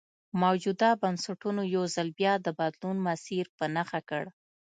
[0.43, 4.23] موجوده بنسټونو یو ځل بیا د بدلون مسیر په نښه کړ.